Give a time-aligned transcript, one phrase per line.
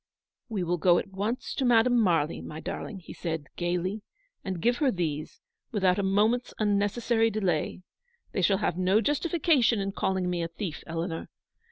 [0.49, 4.01] "We will go at once to Madame Marly, my darling," he said, gaily,"
[4.43, 7.83] and give her these, without a moment's unnecessary delay.
[8.31, 11.29] They shall have no justification in calling me a thief, Eleanor.